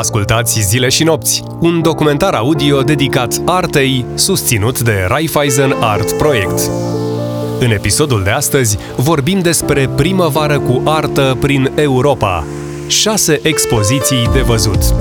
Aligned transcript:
Ascultați 0.00 0.60
Zile 0.60 0.88
și 0.88 1.04
Nopți, 1.04 1.42
un 1.58 1.82
documentar 1.82 2.34
audio 2.34 2.82
dedicat 2.82 3.40
artei, 3.44 4.04
susținut 4.14 4.80
de 4.80 5.04
Raiffeisen 5.08 5.74
Art 5.80 6.12
Project. 6.12 6.70
În 7.58 7.70
episodul 7.70 8.22
de 8.22 8.30
astăzi 8.30 8.78
vorbim 8.96 9.40
despre 9.40 9.88
primăvară 9.96 10.58
cu 10.58 10.82
artă 10.84 11.36
prin 11.40 11.72
Europa. 11.74 12.44
Șase 12.86 13.40
expoziții 13.42 14.28
de 14.32 14.40
văzut. 14.40 14.94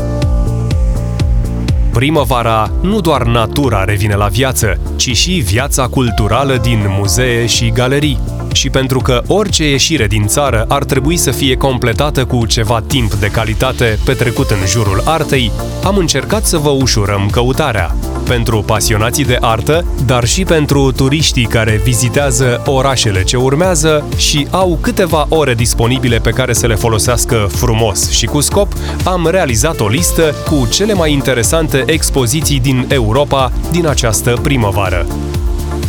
Primăvara, 1.94 2.72
nu 2.82 3.02
doar 3.02 3.24
natura 3.24 3.84
revine 3.84 4.16
la 4.16 4.28
viață, 4.28 4.80
ci 4.96 5.16
și 5.16 5.32
viața 5.32 5.88
culturală 5.88 6.58
din 6.62 6.86
muzee 6.98 7.46
și 7.46 7.70
galerii 7.70 8.20
și 8.60 8.70
pentru 8.70 9.00
că 9.00 9.22
orice 9.28 9.70
ieșire 9.70 10.08
din 10.08 10.28
țară 10.28 10.66
ar 10.68 10.84
trebui 10.84 11.18
să 11.18 11.32
fie 11.32 11.56
completată 11.56 12.26
cu 12.26 12.46
ceva 12.46 12.82
timp 12.88 13.14
de 13.14 13.28
calitate 13.28 14.00
petrecut 14.06 14.50
în 14.50 14.68
jurul 14.68 15.02
artei, 15.06 15.52
am 15.84 15.98
încercat 15.98 16.46
să 16.46 16.58
vă 16.58 16.70
ușurăm 16.70 17.30
căutarea. 17.32 17.96
Pentru 18.28 18.62
pasionații 18.62 19.26
de 19.26 19.38
artă, 19.42 19.86
dar 20.06 20.26
și 20.26 20.44
pentru 20.44 20.92
turiștii 20.92 21.46
care 21.46 21.82
vizitează 21.84 22.62
orașele 22.66 23.24
ce 23.24 23.38
urmează 23.38 24.04
și 24.18 24.48
au 24.50 24.78
câteva 24.82 25.26
ore 25.30 25.54
disponibile 25.54 26.18
pe 26.18 26.30
care 26.30 26.54
să 26.54 26.68
le 26.68 26.76
folosească 26.76 27.48
frumos 27.52 28.10
și 28.10 28.26
cu 28.26 28.40
scop, 28.40 28.74
am 29.04 29.28
realizat 29.32 29.80
o 29.80 29.88
listă 29.88 30.36
cu 30.46 30.68
cele 30.72 30.94
mai 30.94 31.12
interesante 31.12 31.84
expoziții 31.86 32.60
din 32.60 32.86
Europa 32.90 33.52
din 33.72 33.88
această 33.88 34.40
primăvară. 34.42 35.06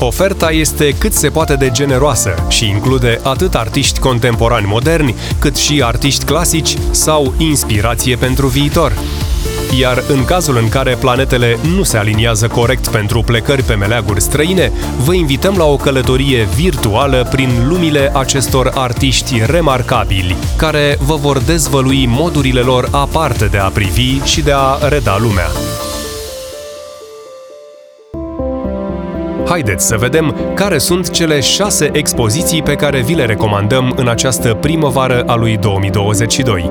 Oferta 0.02 0.50
este 0.50 0.95
cât 0.98 1.12
se 1.12 1.28
poate 1.28 1.54
de 1.54 1.70
generoasă 1.72 2.34
și 2.48 2.68
include 2.68 3.20
atât 3.22 3.54
artiști 3.54 3.98
contemporani 3.98 4.66
moderni, 4.66 5.14
cât 5.38 5.56
și 5.56 5.82
artiști 5.84 6.24
clasici 6.24 6.77
sau 6.91 7.34
inspirație 7.36 8.16
pentru 8.16 8.46
viitor. 8.46 8.92
Iar 9.78 10.02
în 10.08 10.24
cazul 10.24 10.56
în 10.56 10.69
care 10.69 10.97
planetele 11.00 11.58
nu 11.77 11.83
se 11.83 11.97
aliniază 11.97 12.48
corect 12.48 12.88
pentru 12.88 13.22
plecări 13.22 13.62
pe 13.62 13.75
meleaguri 13.75 14.20
străine, 14.20 14.72
vă 15.05 15.14
invităm 15.14 15.55
la 15.56 15.64
o 15.64 15.77
călătorie 15.77 16.48
virtuală 16.55 17.28
prin 17.30 17.50
lumile 17.69 18.12
acestor 18.14 18.70
artiști 18.75 19.42
remarcabili, 19.47 20.36
care 20.56 20.98
vă 21.00 21.14
vor 21.14 21.38
dezvălui 21.38 22.06
modurile 22.06 22.60
lor 22.60 22.88
aparte 22.91 23.44
de 23.44 23.58
a 23.58 23.69
privi 23.69 24.20
și 24.25 24.41
de 24.41 24.53
a 24.55 24.88
reda 24.88 25.19
lumea. 25.19 25.48
Haideți 29.51 29.87
să 29.87 29.97
vedem 29.97 30.37
care 30.55 30.79
sunt 30.79 31.11
cele 31.11 31.41
șase 31.41 31.91
expoziții 31.93 32.62
pe 32.62 32.75
care 32.75 33.01
vi 33.01 33.15
le 33.15 33.25
recomandăm 33.25 33.95
în 33.97 34.09
această 34.09 34.55
primăvară 34.55 35.23
a 35.27 35.34
lui 35.34 35.56
2022. 35.56 36.70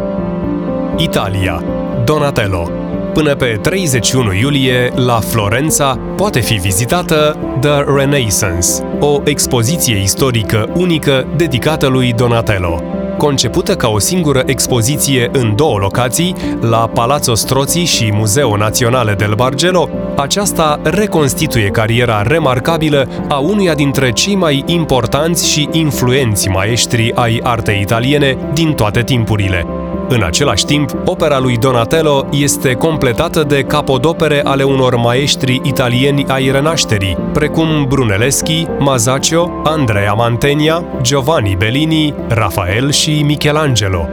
Italia. 0.98 1.64
Donatello. 2.06 2.70
Până 3.14 3.36
pe 3.36 3.60
31 3.62 4.34
iulie, 4.34 4.92
la 4.96 5.20
Florența, 5.20 6.00
poate 6.16 6.40
fi 6.40 6.54
vizitată 6.54 7.38
The 7.62 7.84
Renaissance, 7.96 8.68
o 9.00 9.22
expoziție 9.24 10.02
istorică 10.02 10.70
unică 10.74 11.28
dedicată 11.36 11.88
lui 11.88 12.14
Donatello 12.14 12.99
concepută 13.20 13.76
ca 13.76 13.88
o 13.88 14.00
singură 14.00 14.44
expoziție 14.46 15.30
în 15.32 15.56
două 15.56 15.78
locații, 15.78 16.36
la 16.62 16.88
Palazzo 16.94 17.36
Strozzi 17.36 17.80
și 17.80 18.12
Muzeul 18.14 18.58
Naționale 18.58 19.14
del 19.14 19.34
Bargello, 19.34 19.90
aceasta 20.16 20.80
reconstituie 20.84 21.68
cariera 21.68 22.22
remarcabilă 22.22 23.08
a 23.28 23.38
unuia 23.38 23.74
dintre 23.74 24.12
cei 24.12 24.36
mai 24.36 24.64
importanți 24.66 25.50
și 25.50 25.70
influenți 25.72 26.48
maestri 26.48 27.12
ai 27.16 27.40
artei 27.44 27.82
italiene 27.82 28.38
din 28.54 28.74
toate 28.74 29.04
timpurile. 29.04 29.79
În 30.12 30.24
același 30.24 30.66
timp, 30.66 30.90
opera 31.06 31.40
lui 31.40 31.58
Donatello 31.58 32.28
este 32.32 32.74
completată 32.74 33.44
de 33.44 33.62
capodopere 33.62 34.42
ale 34.44 34.64
unor 34.64 34.96
maestri 34.96 35.62
italieni 35.64 36.26
ai 36.28 36.52
renașterii, 36.52 37.18
precum 37.34 37.86
Brunelleschi, 37.88 38.66
Masaccio, 38.80 39.52
Andrea 39.64 40.14
Mantegna, 40.14 40.84
Giovanni 41.02 41.56
Bellini, 41.58 42.14
Rafael 42.28 42.92
și 42.92 43.24
Michelangelo. 43.26 44.08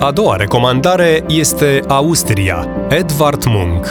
A 0.00 0.10
doua 0.10 0.36
recomandare 0.36 1.24
este 1.28 1.80
Austria, 1.88 2.68
Edvard 2.88 3.44
Munch. 3.46 3.88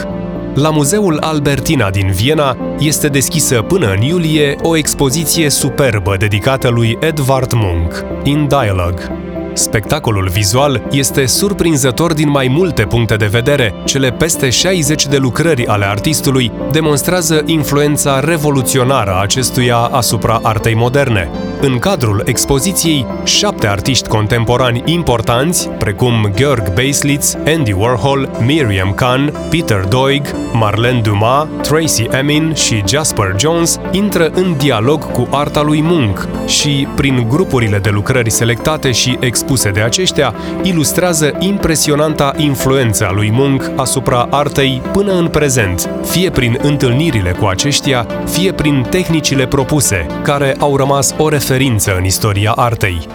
La 0.54 0.70
Muzeul 0.70 1.18
Albertina 1.22 1.90
din 1.90 2.12
Viena 2.12 2.58
este 2.80 3.08
deschisă 3.08 3.62
până 3.62 3.94
în 3.98 4.02
iulie 4.02 4.56
o 4.62 4.78
expoziție 4.78 5.50
superbă 5.50 6.16
dedicată 6.20 6.70
lui 6.70 6.98
Edvard 7.00 7.52
Munch, 7.54 7.96
In 8.24 8.48
Dialogue. 8.48 9.31
Spectacolul 9.54 10.30
vizual 10.30 10.88
este 10.92 11.26
surprinzător 11.26 12.14
din 12.14 12.30
mai 12.30 12.48
multe 12.48 12.84
puncte 12.84 13.16
de 13.16 13.26
vedere. 13.26 13.74
Cele 13.86 14.12
peste 14.12 14.50
60 14.50 15.08
de 15.08 15.18
lucrări 15.18 15.68
ale 15.68 15.86
artistului 15.86 16.52
demonstrează 16.72 17.44
influența 17.46 18.20
revoluționară 18.20 19.12
a 19.12 19.22
acestuia 19.22 19.78
asupra 19.78 20.40
artei 20.44 20.76
moderne. 20.76 21.30
În 21.64 21.80
cadrul 21.80 22.22
expoziției, 22.26 23.06
șapte 23.24 23.68
artiști 23.68 24.08
contemporani 24.08 24.82
importanți, 24.86 25.70
precum 25.70 26.32
Georg 26.36 26.74
Baselitz, 26.74 27.38
Andy 27.46 27.72
Warhol, 27.72 28.30
Miriam 28.46 28.94
Kahn, 28.94 29.34
Peter 29.50 29.80
Doig, 29.80 30.22
Marlene 30.54 31.02
Dumas, 31.02 31.48
Tracy 31.62 32.08
Emin 32.12 32.54
și 32.54 32.84
Jasper 32.88 33.36
Jones, 33.38 33.80
intră 33.92 34.32
în 34.34 34.58
dialog 34.58 35.12
cu 35.12 35.28
arta 35.32 35.62
lui 35.62 35.82
Munch 35.82 36.22
și, 36.48 36.88
prin 36.96 37.26
grupurile 37.30 37.78
de 37.78 37.90
lucrări 37.90 38.30
selectate 38.30 38.92
și 38.92 39.18
expuse 39.20 39.70
de 39.70 39.82
aceștia, 39.82 40.36
ilustrează 40.62 41.36
impresionanta 41.40 42.34
influență 42.38 43.08
a 43.08 43.12
lui 43.12 43.32
Munch 43.32 43.66
asupra 43.76 44.28
artei 44.30 44.82
până 44.92 45.14
în 45.14 45.28
prezent, 45.28 45.90
fie 46.06 46.30
prin 46.30 46.58
întâlnirile 46.62 47.36
cu 47.40 47.46
aceștia, 47.46 48.06
fie 48.26 48.52
prin 48.52 48.86
tehnicile 48.90 49.46
propuse, 49.48 50.06
care 50.24 50.56
au 50.60 50.76
rămas 50.78 51.14
o 51.18 51.30
referință 51.30 51.50
în 51.98 52.06
istoria 52.06 52.52
artei. 52.52 53.08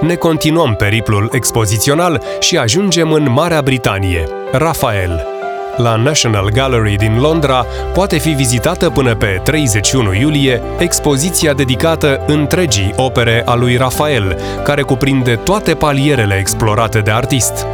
Ne 0.00 0.14
continuăm 0.14 0.74
periplul 0.74 1.28
expozițional 1.32 2.22
și 2.40 2.56
ajungem 2.56 3.12
în 3.12 3.30
Marea 3.30 3.62
Britanie. 3.62 4.24
Rafael, 4.52 5.26
la 5.76 5.96
National 5.96 6.50
Gallery 6.50 6.96
din 6.96 7.18
Londra 7.20 7.66
poate 7.92 8.18
fi 8.18 8.30
vizitată 8.30 8.90
până 8.90 9.14
pe 9.14 9.40
31 9.44 10.14
iulie 10.14 10.62
expoziția 10.78 11.52
dedicată 11.52 12.24
întregii 12.26 12.92
opere 12.96 13.42
a 13.44 13.54
lui 13.54 13.76
Rafael, 13.76 14.38
care 14.64 14.82
cuprinde 14.82 15.34
toate 15.34 15.74
palierele 15.74 16.36
explorate 16.38 16.98
de 16.98 17.10
artist. 17.10 17.66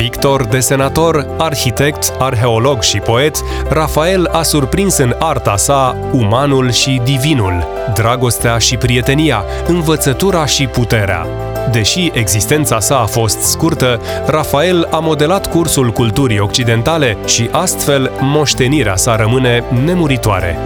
Pictor, 0.00 0.44
desenator, 0.44 1.26
arhitect, 1.38 2.12
arheolog 2.18 2.82
și 2.82 2.98
poet, 2.98 3.36
Rafael 3.68 4.26
a 4.26 4.42
surprins 4.42 4.96
în 4.96 5.14
arta 5.18 5.56
sa 5.56 5.96
umanul 6.12 6.70
și 6.70 7.00
divinul, 7.04 7.66
dragostea 7.94 8.58
și 8.58 8.76
prietenia, 8.76 9.44
învățătura 9.66 10.46
și 10.46 10.66
puterea. 10.66 11.26
Deși 11.70 12.10
existența 12.14 12.80
sa 12.80 13.00
a 13.00 13.06
fost 13.06 13.40
scurtă, 13.40 14.00
Rafael 14.26 14.88
a 14.90 14.98
modelat 14.98 15.50
cursul 15.50 15.90
culturii 15.90 16.40
occidentale 16.40 17.16
și 17.26 17.48
astfel 17.50 18.10
moștenirea 18.20 18.96
sa 18.96 19.16
rămâne 19.16 19.64
nemuritoare 19.84 20.58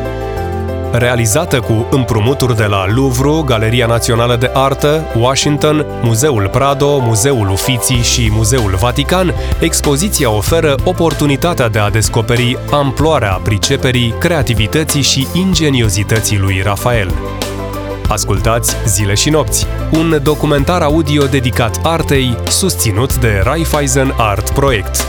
realizată 0.99 1.61
cu 1.61 1.87
împrumuturi 1.91 2.57
de 2.57 2.65
la 2.65 2.87
Louvre, 2.95 3.43
Galeria 3.45 3.87
Națională 3.87 4.37
de 4.37 4.51
Artă, 4.53 5.03
Washington, 5.19 5.87
Muzeul 6.03 6.49
Prado, 6.49 6.99
Muzeul 6.99 7.51
Uffizi 7.51 8.13
și 8.13 8.29
Muzeul 8.33 8.75
Vatican, 8.81 9.35
expoziția 9.61 10.31
oferă 10.31 10.75
oportunitatea 10.85 11.69
de 11.69 11.79
a 11.79 11.91
descoperi 11.91 12.59
amploarea 12.71 13.41
priceperii, 13.43 14.15
creativității 14.19 15.03
și 15.03 15.27
ingeniozității 15.33 16.39
lui 16.39 16.63
Rafael. 16.65 17.13
Ascultați 18.09 18.77
Zile 18.87 19.15
și 19.15 19.31
Nopți, 19.31 19.67
un 19.93 20.21
documentar 20.23 20.83
audio 20.83 21.25
dedicat 21.25 21.81
artei, 21.83 22.37
susținut 22.49 23.17
de 23.17 23.41
Raiffeisen 23.45 24.15
Art 24.17 24.51
Project. 24.51 25.07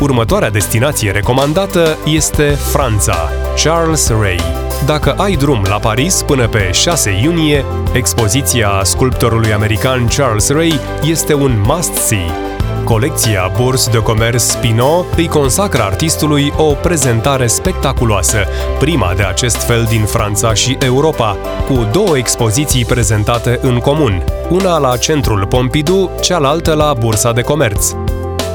Următoarea 0.00 0.50
destinație 0.50 1.10
recomandată 1.10 1.98
este 2.04 2.44
Franța, 2.72 3.30
Charles 3.62 4.08
Ray. 4.20 4.67
Dacă 4.86 5.12
ai 5.12 5.34
drum 5.34 5.62
la 5.68 5.78
Paris 5.78 6.22
până 6.22 6.48
pe 6.48 6.70
6 6.72 7.10
iunie, 7.22 7.64
expoziția 7.92 8.80
sculptorului 8.82 9.52
american 9.52 10.08
Charles 10.16 10.50
Ray 10.50 10.80
este 11.02 11.34
un 11.34 11.64
must-see. 11.66 12.30
Colecția 12.84 13.52
Bourse 13.56 13.90
de 13.90 13.98
Commerce 13.98 14.58
Pinot 14.60 15.04
îi 15.16 15.28
consacră 15.28 15.82
artistului 15.82 16.52
o 16.56 16.64
prezentare 16.64 17.46
spectaculoasă, 17.46 18.38
prima 18.78 19.12
de 19.16 19.22
acest 19.22 19.56
fel 19.56 19.86
din 19.88 20.04
Franța 20.04 20.54
și 20.54 20.76
Europa, 20.80 21.36
cu 21.66 21.88
două 21.92 22.16
expoziții 22.16 22.84
prezentate 22.84 23.58
în 23.62 23.78
comun, 23.78 24.24
una 24.50 24.78
la 24.78 24.96
Centrul 24.96 25.46
Pompidou, 25.46 26.10
cealaltă 26.20 26.74
la 26.74 26.94
Bursa 26.98 27.32
de 27.32 27.42
Comerț. 27.42 27.94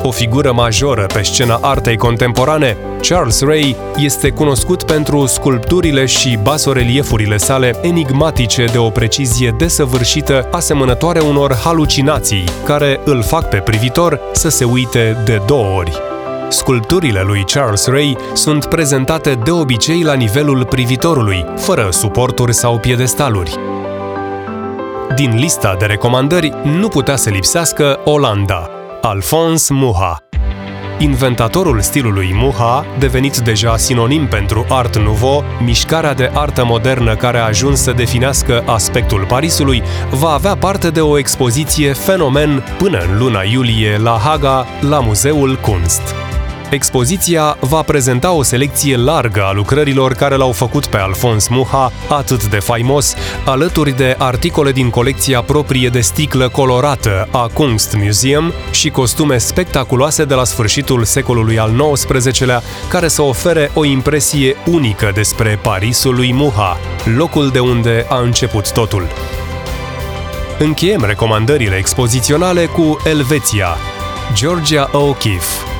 O 0.05 0.11
figură 0.11 0.51
majoră 0.51 1.05
pe 1.13 1.21
scena 1.21 1.59
artei 1.61 1.97
contemporane, 1.97 2.77
Charles 3.01 3.41
Ray 3.41 3.75
este 3.97 4.29
cunoscut 4.29 4.83
pentru 4.83 5.25
sculpturile 5.25 6.05
și 6.05 6.39
basoreliefurile 6.41 7.37
sale 7.37 7.75
enigmatice 7.81 8.65
de 8.65 8.77
o 8.77 8.89
precizie 8.89 9.55
desăvârșită, 9.57 10.47
asemănătoare 10.51 11.19
unor 11.19 11.55
halucinații, 11.63 12.43
care 12.65 12.99
îl 13.05 13.23
fac 13.23 13.49
pe 13.49 13.57
privitor 13.57 14.19
să 14.33 14.49
se 14.49 14.63
uite 14.63 15.17
de 15.25 15.41
două 15.47 15.77
ori. 15.77 15.91
Sculpturile 16.49 17.21
lui 17.25 17.43
Charles 17.43 17.87
Ray 17.87 18.17
sunt 18.33 18.65
prezentate 18.65 19.39
de 19.43 19.51
obicei 19.51 20.01
la 20.01 20.13
nivelul 20.13 20.65
privitorului, 20.65 21.45
fără 21.55 21.87
suporturi 21.91 22.53
sau 22.53 22.77
piedestaluri. 22.77 23.55
Din 25.15 25.35
lista 25.35 25.75
de 25.79 25.85
recomandări 25.85 26.53
nu 26.63 26.87
putea 26.87 27.15
să 27.15 27.29
lipsească 27.29 27.99
Olanda, 28.03 28.69
Alphonse 29.05 29.73
Muha. 29.73 30.17
Inventatorul 30.99 31.81
stilului 31.81 32.31
Muha, 32.33 32.85
devenit 32.99 33.37
deja 33.37 33.77
sinonim 33.77 34.27
pentru 34.27 34.65
Art 34.69 34.97
Nouveau, 34.97 35.43
mișcarea 35.63 36.13
de 36.13 36.31
artă 36.33 36.65
modernă 36.65 37.15
care 37.15 37.37
a 37.37 37.45
ajuns 37.45 37.81
să 37.81 37.91
definească 37.91 38.63
aspectul 38.65 39.25
Parisului, 39.25 39.83
va 40.11 40.29
avea 40.29 40.55
parte 40.55 40.89
de 40.89 41.01
o 41.01 41.17
expoziție 41.17 41.93
fenomen 41.93 42.63
până 42.77 42.99
în 42.99 43.17
luna 43.17 43.41
iulie 43.41 43.97
la 43.97 44.19
Haga, 44.23 44.65
la 44.81 44.99
Muzeul 44.99 45.55
Kunst. 45.55 46.22
Expoziția 46.73 47.57
va 47.59 47.81
prezenta 47.81 48.31
o 48.31 48.43
selecție 48.43 48.97
largă 48.97 49.43
a 49.43 49.51
lucrărilor 49.51 50.13
care 50.13 50.35
l-au 50.35 50.51
făcut 50.51 50.85
pe 50.85 50.97
Alfons 50.97 51.47
Muha 51.47 51.91
atât 52.09 52.45
de 52.45 52.59
faimos, 52.59 53.15
alături 53.45 53.95
de 53.95 54.15
articole 54.17 54.71
din 54.71 54.89
colecția 54.89 55.41
proprie 55.41 55.89
de 55.89 55.99
sticlă 56.01 56.49
colorată 56.49 57.27
a 57.31 57.49
Kunst 57.53 57.95
Museum 57.95 58.53
și 58.71 58.89
costume 58.89 59.37
spectaculoase 59.37 60.25
de 60.25 60.33
la 60.33 60.43
sfârșitul 60.43 61.03
secolului 61.03 61.59
al 61.59 61.91
XIX-lea, 61.93 62.61
care 62.89 63.07
să 63.07 63.21
ofere 63.21 63.71
o 63.73 63.85
impresie 63.85 64.55
unică 64.65 65.11
despre 65.13 65.59
Parisul 65.61 66.15
lui 66.15 66.33
Muha, 66.33 66.77
locul 67.17 67.49
de 67.49 67.59
unde 67.59 68.05
a 68.09 68.19
început 68.19 68.71
totul. 68.71 69.07
Încheiem 70.59 71.03
recomandările 71.05 71.75
expoziționale 71.75 72.65
cu 72.65 72.97
Elveția, 73.05 73.77
Georgia 74.33 74.89
O'Keeffe, 74.89 75.72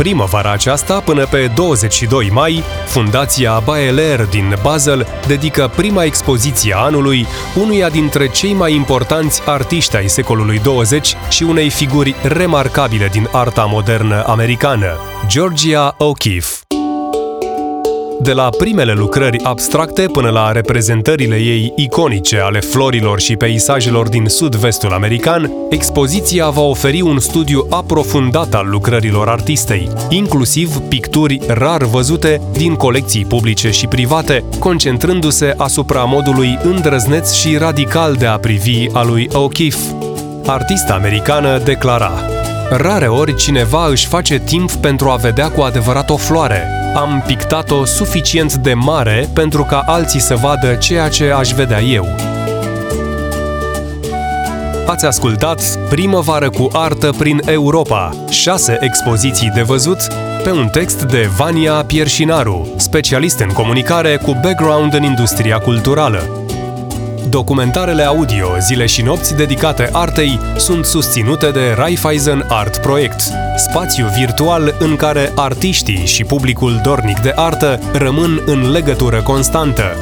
primăvara 0.00 0.52
aceasta, 0.52 1.00
până 1.00 1.26
pe 1.26 1.50
22 1.54 2.30
mai, 2.32 2.62
Fundația 2.86 3.62
Baeler 3.64 4.24
din 4.24 4.54
Basel 4.62 5.06
dedică 5.26 5.72
prima 5.76 6.04
expoziție 6.04 6.74
a 6.76 6.78
anului 6.78 7.26
unuia 7.54 7.88
dintre 7.88 8.28
cei 8.28 8.52
mai 8.52 8.74
importanți 8.74 9.42
artiști 9.46 9.96
ai 9.96 10.08
secolului 10.08 10.58
20 10.58 11.14
și 11.30 11.42
unei 11.42 11.70
figuri 11.70 12.14
remarcabile 12.22 13.08
din 13.08 13.28
arta 13.32 13.64
modernă 13.64 14.24
americană, 14.26 14.96
Georgia 15.26 15.96
O'Keeffe. 15.96 16.59
De 18.22 18.32
la 18.32 18.48
primele 18.58 18.92
lucrări 18.92 19.42
abstracte 19.42 20.02
până 20.02 20.28
la 20.28 20.52
reprezentările 20.52 21.36
ei 21.36 21.72
iconice 21.76 22.38
ale 22.38 22.60
florilor 22.60 23.20
și 23.20 23.36
peisajelor 23.36 24.08
din 24.08 24.26
sud-vestul 24.26 24.92
american, 24.92 25.50
expoziția 25.70 26.48
va 26.48 26.60
oferi 26.60 27.00
un 27.00 27.18
studiu 27.18 27.66
aprofundat 27.70 28.54
al 28.54 28.68
lucrărilor 28.70 29.28
artistei, 29.28 29.88
inclusiv 30.08 30.76
picturi 30.76 31.40
rar 31.46 31.84
văzute 31.84 32.40
din 32.52 32.74
colecții 32.74 33.24
publice 33.24 33.70
și 33.70 33.86
private, 33.86 34.44
concentrându-se 34.58 35.54
asupra 35.56 36.04
modului 36.04 36.58
îndrăzneț 36.62 37.32
și 37.32 37.56
radical 37.56 38.14
de 38.14 38.26
a 38.26 38.38
privi 38.38 38.86
a 38.92 39.04
lui 39.04 39.28
O'Keeffe. 39.28 39.94
Artista 40.46 40.94
americană 40.94 41.58
declara 41.64 42.12
Rare 42.70 43.06
ori 43.06 43.34
cineva 43.34 43.88
își 43.88 44.06
face 44.06 44.38
timp 44.38 44.72
pentru 44.72 45.08
a 45.08 45.16
vedea 45.16 45.50
cu 45.50 45.60
adevărat 45.60 46.10
o 46.10 46.16
floare. 46.16 46.79
Am 46.94 47.22
pictat-o 47.26 47.84
suficient 47.84 48.54
de 48.54 48.74
mare 48.74 49.28
pentru 49.34 49.64
ca 49.64 49.82
alții 49.86 50.20
să 50.20 50.34
vadă 50.34 50.74
ceea 50.74 51.08
ce 51.08 51.30
aș 51.30 51.50
vedea 51.50 51.80
eu. 51.80 52.06
Ați 54.86 55.06
ascultat 55.06 55.62
Primăvară 55.88 56.50
cu 56.50 56.68
artă 56.72 57.12
prin 57.18 57.42
Europa, 57.46 58.10
șase 58.30 58.78
expoziții 58.80 59.50
de 59.54 59.62
văzut 59.62 59.98
pe 60.42 60.50
un 60.50 60.68
text 60.68 61.02
de 61.02 61.30
Vania 61.36 61.72
Pierșinaru, 61.72 62.68
specialist 62.76 63.38
în 63.38 63.48
comunicare 63.48 64.16
cu 64.16 64.38
background 64.42 64.94
în 64.94 65.02
industria 65.02 65.58
culturală. 65.58 66.39
Documentarele 67.30 68.02
audio 68.02 68.46
Zile 68.58 68.86
și 68.86 69.02
nopți 69.02 69.34
dedicate 69.34 69.88
artei 69.92 70.40
sunt 70.56 70.84
susținute 70.84 71.50
de 71.50 71.74
Raiffeisen 71.76 72.46
Art 72.48 72.76
Project, 72.76 73.20
spațiu 73.56 74.06
virtual 74.18 74.74
în 74.78 74.96
care 74.96 75.32
artiștii 75.36 76.06
și 76.06 76.24
publicul 76.24 76.80
dornic 76.82 77.18
de 77.18 77.32
artă 77.36 77.80
rămân 77.92 78.42
în 78.46 78.70
legătură 78.70 79.22
constantă. 79.22 79.96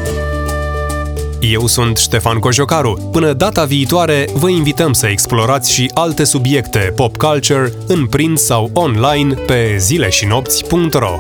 Eu 1.40 1.66
sunt 1.66 1.96
Ștefan 1.96 2.38
Cojocaru. 2.38 3.08
Până 3.12 3.32
data 3.32 3.64
viitoare, 3.64 4.28
vă 4.34 4.48
invităm 4.48 4.92
să 4.92 5.06
explorați 5.06 5.72
și 5.72 5.90
alte 5.94 6.24
subiecte 6.24 6.92
pop 6.96 7.16
culture 7.16 7.72
în 7.86 8.06
print 8.06 8.38
sau 8.38 8.70
online 8.72 9.34
pe 9.34 9.76
zileșinopți.ro. 9.78 11.18